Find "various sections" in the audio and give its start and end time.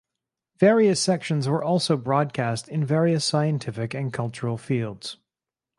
0.57-1.47